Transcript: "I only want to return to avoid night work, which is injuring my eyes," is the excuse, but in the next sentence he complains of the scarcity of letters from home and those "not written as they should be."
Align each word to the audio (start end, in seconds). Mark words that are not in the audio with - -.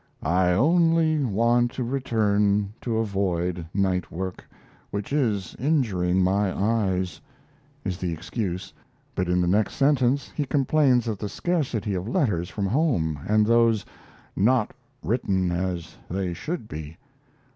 "I 0.23 0.53
only 0.53 1.23
want 1.23 1.69
to 1.73 1.83
return 1.83 2.73
to 2.81 2.97
avoid 2.97 3.67
night 3.71 4.09
work, 4.11 4.43
which 4.89 5.13
is 5.13 5.55
injuring 5.59 6.23
my 6.23 6.51
eyes," 6.51 7.21
is 7.85 7.99
the 7.99 8.11
excuse, 8.11 8.73
but 9.13 9.29
in 9.29 9.41
the 9.41 9.47
next 9.47 9.75
sentence 9.75 10.31
he 10.35 10.45
complains 10.47 11.07
of 11.07 11.19
the 11.19 11.29
scarcity 11.29 11.93
of 11.93 12.07
letters 12.09 12.49
from 12.49 12.65
home 12.65 13.19
and 13.27 13.45
those 13.45 13.85
"not 14.35 14.73
written 15.03 15.51
as 15.51 15.95
they 16.09 16.33
should 16.33 16.67
be." 16.67 16.97